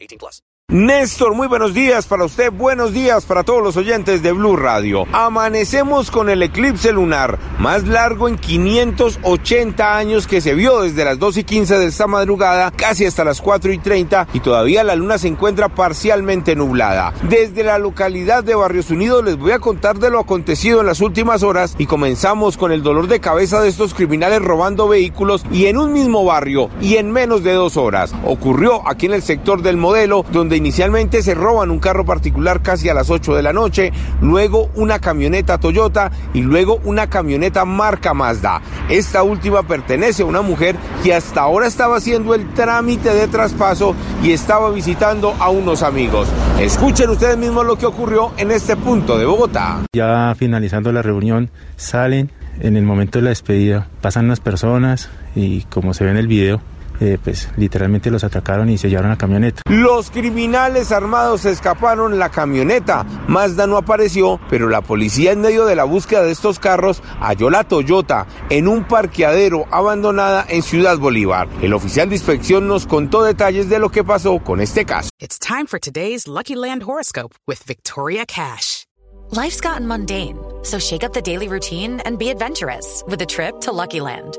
[0.00, 0.42] 18 plus.
[0.70, 5.06] Néstor, muy buenos días para usted, buenos días para todos los oyentes de Blue Radio.
[5.14, 11.18] Amanecemos con el eclipse lunar más largo en 580 años que se vio desde las
[11.18, 14.94] 2 y 15 de esta madrugada casi hasta las 4 y 30 y todavía la
[14.94, 17.14] luna se encuentra parcialmente nublada.
[17.22, 21.00] Desde la localidad de Barrios Unidos les voy a contar de lo acontecido en las
[21.00, 25.64] últimas horas y comenzamos con el dolor de cabeza de estos criminales robando vehículos y
[25.64, 28.14] en un mismo barrio y en menos de dos horas.
[28.26, 32.88] Ocurrió aquí en el sector del modelo donde inicialmente se roban un carro particular casi
[32.88, 38.14] a las 8 de la noche, luego una camioneta Toyota y luego una camioneta marca
[38.14, 38.60] Mazda.
[38.88, 43.94] Esta última pertenece a una mujer que hasta ahora estaba haciendo el trámite de traspaso
[44.22, 46.28] y estaba visitando a unos amigos.
[46.60, 49.84] Escuchen ustedes mismos lo que ocurrió en este punto de Bogotá.
[49.94, 55.62] Ya finalizando la reunión, salen en el momento de la despedida, pasan las personas y
[55.62, 56.60] como se ve en el video,
[57.00, 59.62] eh, pues literalmente los atacaron y se llevaron la camioneta.
[59.68, 63.04] Los criminales armados escaparon la camioneta.
[63.26, 67.50] Mazda no apareció, pero la policía en medio de la búsqueda de estos carros halló
[67.50, 71.48] la Toyota en un parqueadero abandonada en Ciudad Bolívar.
[71.62, 75.10] El oficial de inspección nos contó detalles de lo que pasó con este caso.
[75.20, 78.86] It's time for today's Lucky Land horoscope with Victoria Cash.
[79.30, 83.60] Life's gotten mundane, so shake up the daily routine and be adventurous with a trip
[83.60, 84.38] to Lucky Land.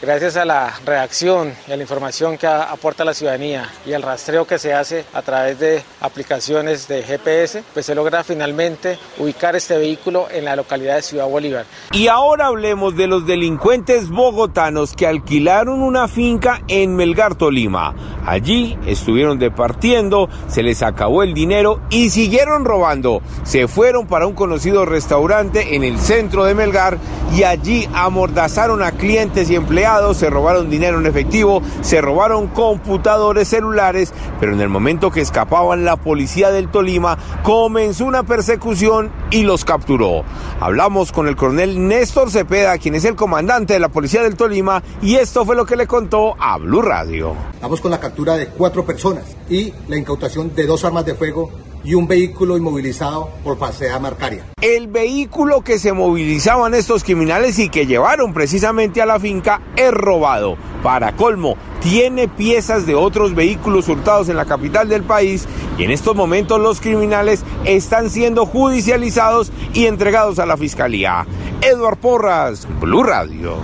[0.00, 4.46] Gracias a la reacción y a la información que aporta la ciudadanía y el rastreo
[4.46, 9.76] que se hace a través de aplicaciones de GPS, pues se logra finalmente ubicar este
[9.76, 11.64] vehículo en la localidad de Ciudad Bolívar.
[11.90, 17.96] Y ahora hablemos de los delincuentes bogotanos que alquilaron una finca en Melgar, Tolima.
[18.24, 23.20] Allí estuvieron departiendo, se les acabó el dinero y siguieron robando.
[23.42, 26.98] Se fueron para un conocido restaurante en el centro de Melgar
[27.34, 33.48] y allí amordazaron a clientes y empleados, se robaron dinero en efectivo, se robaron computadores
[33.48, 39.44] celulares, pero en el momento que escapaban la policía del Tolima comenzó una persecución y
[39.44, 40.24] los capturó.
[40.60, 44.82] Hablamos con el coronel Néstor Cepeda, quien es el comandante de la policía del Tolima,
[45.00, 47.34] y esto fue lo que le contó a Blue Radio.
[47.62, 51.50] Vamos con la captura de cuatro personas y la incautación de dos armas de fuego
[51.84, 54.44] y un vehículo inmovilizado por falsedad marcaria.
[54.60, 59.90] El vehículo que se movilizaban estos criminales y que llevaron precisamente a la finca es
[59.90, 60.56] robado.
[60.82, 65.46] Para colmo, tiene piezas de otros vehículos hurtados en la capital del país
[65.76, 71.26] y en estos momentos los criminales están siendo judicializados y entregados a la fiscalía.
[71.62, 73.56] Edward Porras, Blue Radio.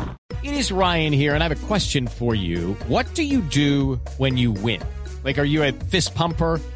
[0.42, 2.76] It is Ryan here, and I have a question for you.
[2.86, 4.80] What do you do when you win?
[5.24, 6.60] Like, are you a fist pumper?